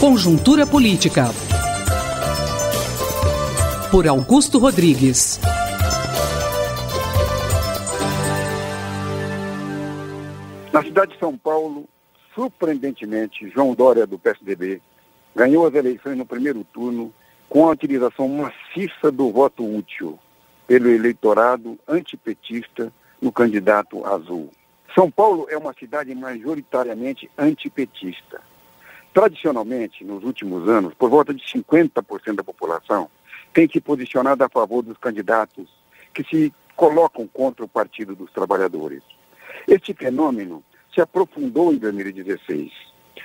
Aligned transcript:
Conjuntura 0.00 0.66
Política. 0.66 1.26
Por 3.90 4.08
Augusto 4.08 4.58
Rodrigues. 4.58 5.38
Na 10.72 10.82
cidade 10.82 11.12
de 11.12 11.18
São 11.18 11.36
Paulo, 11.36 11.86
surpreendentemente, 12.34 13.50
João 13.50 13.74
Dória, 13.74 14.06
do 14.06 14.18
PSDB, 14.18 14.80
ganhou 15.36 15.66
as 15.66 15.74
eleições 15.74 16.16
no 16.16 16.24
primeiro 16.24 16.64
turno 16.72 17.12
com 17.46 17.68
a 17.68 17.72
utilização 17.72 18.26
maciça 18.26 19.12
do 19.12 19.30
voto 19.30 19.62
útil 19.62 20.18
pelo 20.66 20.88
eleitorado 20.88 21.78
antipetista 21.86 22.90
no 23.20 23.30
candidato 23.30 24.06
azul. 24.06 24.48
São 24.94 25.10
Paulo 25.10 25.46
é 25.50 25.58
uma 25.58 25.74
cidade 25.74 26.14
majoritariamente 26.14 27.30
antipetista. 27.36 28.40
Tradicionalmente, 29.12 30.04
nos 30.04 30.22
últimos 30.22 30.68
anos, 30.68 30.94
por 30.94 31.10
volta 31.10 31.34
de 31.34 31.42
50% 31.42 32.36
da 32.36 32.44
população 32.44 33.10
tem 33.52 33.68
se 33.68 33.80
posicionado 33.80 34.44
a 34.44 34.48
favor 34.48 34.82
dos 34.82 34.96
candidatos 34.98 35.68
que 36.14 36.22
se 36.22 36.54
colocam 36.76 37.26
contra 37.26 37.64
o 37.64 37.68
Partido 37.68 38.14
dos 38.14 38.30
Trabalhadores. 38.32 39.02
Este 39.66 39.92
fenômeno 39.92 40.62
se 40.94 41.00
aprofundou 41.00 41.72
em 41.72 41.78
2016, 41.78 42.70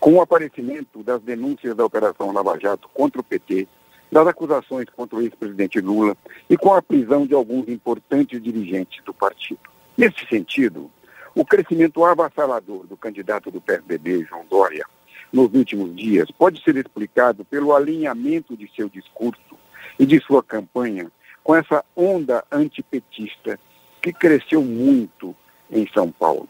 com 0.00 0.14
o 0.14 0.20
aparecimento 0.22 1.02
das 1.02 1.20
denúncias 1.20 1.74
da 1.76 1.84
Operação 1.84 2.32
Lava 2.32 2.58
Jato 2.58 2.88
contra 2.94 3.20
o 3.20 3.24
PT, 3.24 3.68
das 4.10 4.26
acusações 4.26 4.86
contra 4.88 5.18
o 5.18 5.22
ex-presidente 5.22 5.80
Lula 5.80 6.16
e 6.48 6.56
com 6.56 6.72
a 6.72 6.80
prisão 6.80 7.26
de 7.26 7.34
alguns 7.34 7.68
importantes 7.68 8.42
dirigentes 8.42 9.04
do 9.04 9.12
partido. 9.12 9.60
Nesse 9.96 10.26
sentido, 10.26 10.90
o 11.34 11.44
crescimento 11.44 12.02
avassalador 12.04 12.86
do 12.86 12.96
candidato 12.96 13.50
do 13.50 13.60
PSDB, 13.60 14.24
João 14.24 14.46
Dória, 14.48 14.86
nos 15.36 15.52
últimos 15.52 15.94
dias 15.94 16.30
pode 16.30 16.62
ser 16.62 16.76
explicado 16.76 17.44
pelo 17.44 17.76
alinhamento 17.76 18.56
de 18.56 18.70
seu 18.74 18.88
discurso 18.88 19.54
e 19.98 20.06
de 20.06 20.18
sua 20.18 20.42
campanha 20.42 21.12
com 21.44 21.54
essa 21.54 21.84
onda 21.94 22.42
antipetista 22.50 23.60
que 24.00 24.14
cresceu 24.14 24.62
muito 24.62 25.36
em 25.70 25.86
São 25.92 26.10
Paulo. 26.10 26.48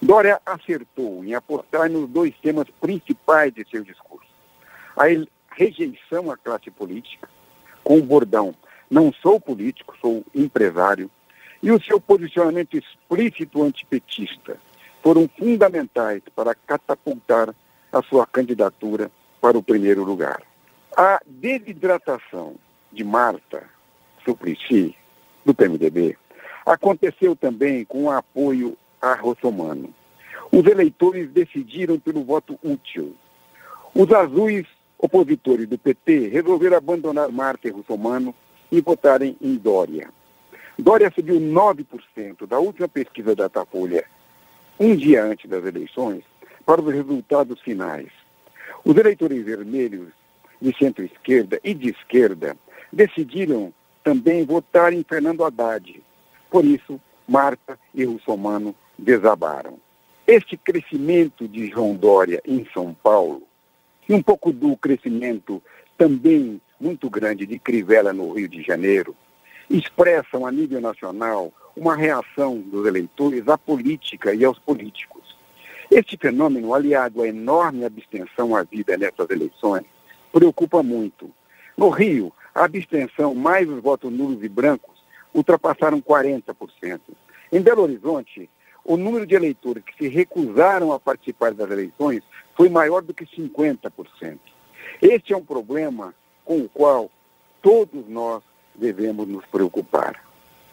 Dória 0.00 0.40
acertou 0.46 1.22
em 1.22 1.34
apostar 1.34 1.90
nos 1.90 2.08
dois 2.08 2.34
temas 2.40 2.66
principais 2.80 3.52
de 3.52 3.68
seu 3.68 3.84
discurso: 3.84 4.30
a 4.96 5.04
rejeição 5.54 6.30
à 6.30 6.36
classe 6.36 6.70
política, 6.70 7.28
com 7.84 7.98
o 7.98 8.02
bordão 8.02 8.54
não 8.90 9.12
sou 9.12 9.38
político, 9.38 9.94
sou 10.00 10.24
empresário, 10.34 11.10
e 11.62 11.70
o 11.70 11.82
seu 11.82 12.00
posicionamento 12.00 12.74
explícito 12.74 13.62
antipetista 13.62 14.56
foram 15.02 15.28
fundamentais 15.38 16.22
para 16.34 16.54
catapultar 16.54 17.54
a 17.92 18.02
sua 18.02 18.26
candidatura 18.26 19.10
para 19.40 19.56
o 19.56 19.62
primeiro 19.62 20.04
lugar. 20.04 20.42
A 20.96 21.20
desidratação 21.26 22.56
de 22.92 23.04
Marta 23.04 23.64
Suplicy, 24.24 24.94
do 25.44 25.54
PMDB, 25.54 26.16
aconteceu 26.66 27.36
também 27.36 27.84
com 27.84 28.04
o 28.04 28.10
apoio 28.10 28.76
a 29.00 29.14
Rossomano. 29.14 29.94
Os 30.50 30.66
eleitores 30.66 31.30
decidiram 31.30 31.98
pelo 31.98 32.24
voto 32.24 32.58
útil. 32.62 33.14
Os 33.94 34.10
azuis 34.12 34.66
opositores 34.98 35.68
do 35.68 35.78
PT 35.78 36.28
resolveram 36.28 36.76
abandonar 36.76 37.30
Marta 37.30 37.68
e 37.68 37.70
Russomano 37.70 38.34
e 38.70 38.80
votarem 38.80 39.36
em 39.40 39.54
Dória. 39.56 40.10
Dória 40.78 41.12
subiu 41.14 41.40
9% 41.40 42.46
da 42.46 42.58
última 42.58 42.88
pesquisa 42.88 43.34
da 43.34 43.44
Datafolha, 43.44 44.04
um 44.78 44.94
dia 44.94 45.24
antes 45.24 45.48
das 45.50 45.64
eleições, 45.64 46.22
para 46.68 46.82
os 46.82 46.92
resultados 46.92 47.58
finais. 47.62 48.08
Os 48.84 48.94
eleitores 48.94 49.42
vermelhos 49.42 50.08
de 50.60 50.76
centro-esquerda 50.76 51.58
e 51.64 51.72
de 51.72 51.88
esquerda 51.88 52.58
decidiram 52.92 53.72
também 54.04 54.44
votar 54.44 54.92
em 54.92 55.02
Fernando 55.02 55.42
Haddad. 55.44 56.02
Por 56.50 56.66
isso, 56.66 57.00
Marta 57.26 57.78
e 57.94 58.04
Russomano 58.04 58.74
desabaram. 58.98 59.78
Este 60.26 60.58
crescimento 60.58 61.48
de 61.48 61.70
João 61.70 61.94
Dória 61.94 62.42
em 62.44 62.68
São 62.74 62.92
Paulo 62.92 63.44
e 64.06 64.12
um 64.12 64.22
pouco 64.22 64.52
do 64.52 64.76
crescimento 64.76 65.62
também 65.96 66.60
muito 66.78 67.08
grande 67.08 67.46
de 67.46 67.58
Crivella 67.58 68.12
no 68.12 68.30
Rio 68.32 68.46
de 68.46 68.62
Janeiro, 68.62 69.16
expressam 69.70 70.44
a 70.44 70.52
nível 70.52 70.82
nacional 70.82 71.50
uma 71.74 71.96
reação 71.96 72.58
dos 72.60 72.86
eleitores 72.86 73.48
à 73.48 73.56
política 73.56 74.34
e 74.34 74.44
aos 74.44 74.58
políticos. 74.58 75.37
Este 75.90 76.18
fenômeno, 76.18 76.74
aliado 76.74 77.22
à 77.22 77.28
enorme 77.28 77.84
abstenção 77.84 78.54
à 78.54 78.62
vida 78.62 78.96
nessas 78.98 79.30
eleições, 79.30 79.84
preocupa 80.30 80.82
muito. 80.82 81.30
No 81.76 81.88
Rio, 81.88 82.30
a 82.54 82.64
abstenção 82.64 83.34
mais 83.34 83.66
os 83.68 83.82
votos 83.82 84.12
nulos 84.12 84.42
e 84.44 84.48
brancos 84.48 85.02
ultrapassaram 85.32 86.00
40%. 86.00 87.00
Em 87.50 87.60
Belo 87.60 87.82
Horizonte, 87.82 88.50
o 88.84 88.98
número 88.98 89.26
de 89.26 89.34
eleitores 89.34 89.82
que 89.82 89.96
se 89.96 90.08
recusaram 90.08 90.92
a 90.92 91.00
participar 91.00 91.54
das 91.54 91.70
eleições 91.70 92.22
foi 92.54 92.68
maior 92.68 93.00
do 93.00 93.14
que 93.14 93.24
50%. 93.24 94.38
Este 95.00 95.32
é 95.32 95.36
um 95.36 95.44
problema 95.44 96.14
com 96.44 96.58
o 96.58 96.68
qual 96.68 97.10
todos 97.62 98.06
nós 98.08 98.42
devemos 98.74 99.26
nos 99.26 99.46
preocupar. 99.46 100.22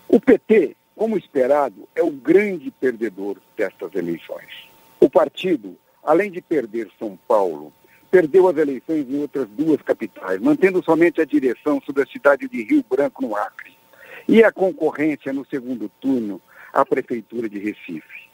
O 0.10 0.20
PT, 0.20 0.76
como 0.96 1.18
esperado, 1.18 1.88
é 1.96 2.04
o 2.04 2.12
grande 2.12 2.70
perdedor 2.70 3.38
destas 3.56 3.94
eleições. 3.96 4.75
O 5.00 5.10
partido, 5.10 5.78
além 6.04 6.32
de 6.32 6.42
perder 6.42 6.90
São 6.98 7.18
Paulo, 7.28 7.74
perdeu 8.10 8.48
as 8.48 8.58
eleições 8.58 9.10
em 9.10 9.20
outras 9.20 9.48
duas 9.50 9.82
capitais, 9.82 10.40
mantendo 10.40 10.84
somente 10.84 11.20
a 11.20 11.26
direção 11.26 11.82
sobre 11.86 12.04
a 12.04 12.08
cidade 12.08 12.48
de 12.48 12.64
Rio 12.64 12.84
Branco, 12.90 13.22
no 13.22 13.36
Acre. 13.36 13.76
E 14.28 14.44
a 14.44 14.52
concorrência 14.52 15.34
no 15.34 15.46
segundo 15.46 15.90
turno 16.00 16.42
à 16.74 16.86
Prefeitura 16.86 17.48
de 17.50 17.60
Recife. 17.60 18.26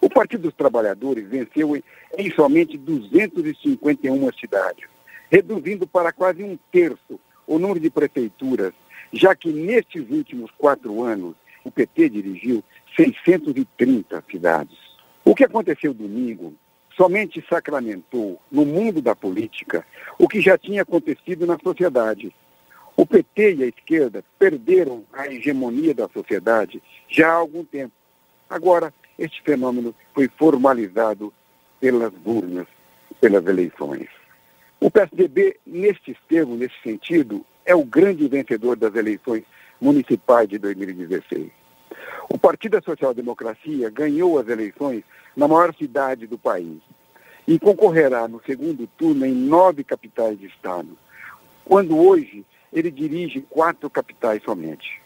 O 0.00 0.08
Partido 0.08 0.42
dos 0.42 0.54
Trabalhadores 0.54 1.28
venceu 1.28 1.76
em, 1.76 2.30
somente 2.34 2.76
251 2.76 4.32
cidades, 4.32 4.88
reduzindo 5.30 5.86
para 5.86 6.12
quase 6.12 6.42
um 6.42 6.58
terço 6.72 7.20
o 7.46 7.58
número 7.58 7.78
de 7.78 7.90
prefeituras, 7.90 8.72
já 9.12 9.34
que 9.34 9.52
nestes 9.52 10.10
últimos 10.10 10.50
quatro 10.58 11.02
anos 11.02 11.34
o 11.64 11.70
PT 11.70 12.08
dirigiu 12.08 12.62
630 12.96 14.24
cidades. 14.30 14.85
O 15.26 15.34
que 15.34 15.42
aconteceu 15.42 15.92
domingo 15.92 16.54
somente 16.96 17.44
sacramentou 17.48 18.40
no 18.48 18.64
mundo 18.64 19.02
da 19.02 19.16
política 19.16 19.84
o 20.16 20.28
que 20.28 20.40
já 20.40 20.56
tinha 20.56 20.82
acontecido 20.82 21.44
na 21.44 21.58
sociedade. 21.58 22.32
O 22.96 23.04
PT 23.04 23.56
e 23.56 23.64
a 23.64 23.66
esquerda 23.66 24.24
perderam 24.38 25.04
a 25.12 25.26
hegemonia 25.26 25.92
da 25.92 26.08
sociedade 26.08 26.80
já 27.08 27.28
há 27.28 27.34
algum 27.34 27.64
tempo. 27.64 27.92
Agora, 28.48 28.94
este 29.18 29.42
fenômeno 29.42 29.92
foi 30.14 30.30
formalizado 30.38 31.34
pelas 31.80 32.12
urnas, 32.24 32.68
pelas 33.20 33.44
eleições. 33.46 34.06
O 34.78 34.88
PSDB, 34.92 35.58
neste 35.66 36.16
termos, 36.28 36.56
nesse 36.56 36.80
sentido, 36.84 37.44
é 37.64 37.74
o 37.74 37.84
grande 37.84 38.28
vencedor 38.28 38.76
das 38.76 38.94
eleições 38.94 39.42
municipais 39.80 40.48
de 40.48 40.56
2016. 40.56 41.50
O 42.28 42.38
Partido 42.38 42.72
da 42.72 42.82
Social 42.82 43.14
Democracia 43.14 43.88
ganhou 43.88 44.38
as 44.38 44.48
eleições 44.48 45.04
na 45.36 45.46
maior 45.46 45.74
cidade 45.74 46.26
do 46.26 46.36
país 46.36 46.78
e 47.46 47.58
concorrerá 47.58 48.26
no 48.26 48.42
segundo 48.44 48.86
turno 48.98 49.24
em 49.24 49.32
nove 49.32 49.84
capitais 49.84 50.38
de 50.38 50.46
estado, 50.46 50.98
quando 51.64 51.96
hoje 51.96 52.44
ele 52.72 52.90
dirige 52.90 53.40
quatro 53.42 53.88
capitais 53.88 54.42
somente. 54.42 55.00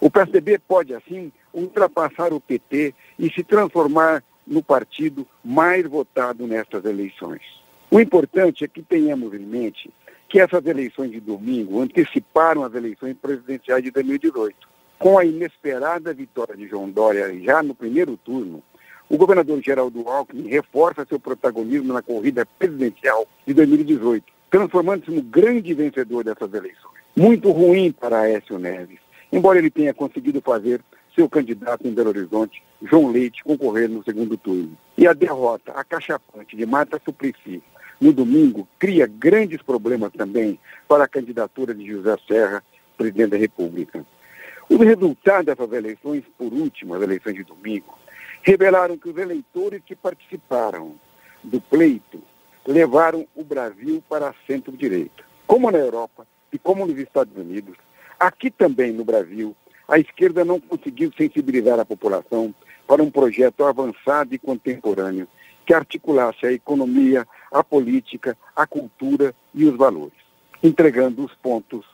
O 0.00 0.10
PSDB 0.10 0.58
pode, 0.58 0.94
assim, 0.94 1.32
ultrapassar 1.52 2.32
o 2.32 2.40
PT 2.40 2.94
e 3.18 3.30
se 3.32 3.42
transformar 3.42 4.22
no 4.46 4.62
partido 4.62 5.26
mais 5.44 5.84
votado 5.86 6.46
nestas 6.46 6.84
eleições. 6.84 7.42
O 7.90 8.00
importante 8.00 8.64
é 8.64 8.68
que 8.68 8.82
tenhamos 8.82 9.32
em 9.32 9.38
mente 9.38 9.90
que 10.28 10.40
essas 10.40 10.64
eleições 10.66 11.10
de 11.10 11.20
domingo 11.20 11.80
anteciparam 11.80 12.62
as 12.64 12.74
eleições 12.74 13.16
presidenciais 13.20 13.82
de 13.82 13.90
2018. 13.90 14.77
Com 14.98 15.16
a 15.16 15.24
inesperada 15.24 16.12
vitória 16.12 16.56
de 16.56 16.66
João 16.66 16.90
Dória 16.90 17.32
já 17.40 17.62
no 17.62 17.72
primeiro 17.72 18.16
turno, 18.16 18.60
o 19.08 19.16
governador 19.16 19.62
Geraldo 19.62 20.08
Alckmin 20.08 20.48
reforça 20.48 21.06
seu 21.08 21.20
protagonismo 21.20 21.92
na 21.92 22.02
corrida 22.02 22.44
presidencial 22.58 23.24
de 23.46 23.54
2018, 23.54 24.24
transformando-se 24.50 25.12
no 25.12 25.22
grande 25.22 25.72
vencedor 25.72 26.24
dessas 26.24 26.52
eleições. 26.52 26.98
Muito 27.16 27.52
ruim 27.52 27.92
para 27.92 28.22
Aécio 28.22 28.58
Neves, 28.58 28.98
embora 29.30 29.60
ele 29.60 29.70
tenha 29.70 29.94
conseguido 29.94 30.40
fazer 30.40 30.80
seu 31.14 31.28
candidato 31.28 31.86
em 31.86 31.94
Belo 31.94 32.08
Horizonte, 32.08 32.60
João 32.82 33.12
Leite, 33.12 33.44
concorrer 33.44 33.88
no 33.88 34.02
segundo 34.02 34.36
turno. 34.36 34.76
E 34.96 35.06
a 35.06 35.12
derrota 35.12 35.70
acachapante 35.72 36.56
de 36.56 36.66
Marta 36.66 37.00
Suplicy 37.04 37.62
no 38.00 38.12
domingo 38.12 38.66
cria 38.80 39.06
grandes 39.06 39.62
problemas 39.62 40.12
também 40.12 40.58
para 40.88 41.04
a 41.04 41.08
candidatura 41.08 41.72
de 41.72 41.86
José 41.86 42.16
Serra, 42.26 42.64
presidente 42.96 43.30
da 43.30 43.36
República. 43.36 44.04
Os 44.70 44.78
resultados 44.78 45.46
dessas 45.46 45.72
eleições, 45.72 46.24
por 46.36 46.52
último, 46.52 46.94
as 46.94 47.02
eleições 47.02 47.34
de 47.34 47.44
domingo, 47.44 47.98
revelaram 48.42 48.98
que 48.98 49.08
os 49.08 49.16
eleitores 49.16 49.82
que 49.84 49.96
participaram 49.96 50.94
do 51.42 51.60
pleito 51.60 52.22
levaram 52.66 53.26
o 53.34 53.42
Brasil 53.42 54.02
para 54.08 54.28
a 54.28 54.34
centro-direita. 54.46 55.24
Como 55.46 55.70
na 55.70 55.78
Europa 55.78 56.26
e 56.52 56.58
como 56.58 56.86
nos 56.86 56.98
Estados 56.98 57.34
Unidos, 57.34 57.76
aqui 58.20 58.50
também 58.50 58.92
no 58.92 59.04
Brasil, 59.04 59.56
a 59.88 59.98
esquerda 59.98 60.44
não 60.44 60.60
conseguiu 60.60 61.10
sensibilizar 61.16 61.80
a 61.80 61.84
população 61.84 62.54
para 62.86 63.02
um 63.02 63.10
projeto 63.10 63.64
avançado 63.64 64.34
e 64.34 64.38
contemporâneo 64.38 65.26
que 65.64 65.72
articulasse 65.72 66.44
a 66.44 66.52
economia, 66.52 67.26
a 67.50 67.64
política, 67.64 68.36
a 68.54 68.66
cultura 68.66 69.34
e 69.54 69.64
os 69.64 69.76
valores. 69.76 70.18
Entregando 70.62 71.24
os 71.24 71.34
pontos, 71.36 71.86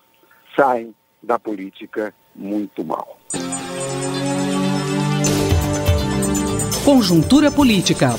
saem 0.56 0.94
da 1.22 1.38
política 1.38 2.12
muito 2.34 2.84
mal. 2.84 3.18
Conjuntura 6.84 7.50
Política. 7.50 8.14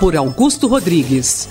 Por 0.00 0.16
Augusto 0.16 0.66
Rodrigues. 0.66 1.48